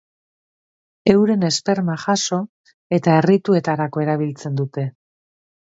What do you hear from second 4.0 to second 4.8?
erabiltzen